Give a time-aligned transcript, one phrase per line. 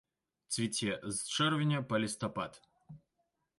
[0.55, 2.51] Цвіце з чэрвеня па лістапад.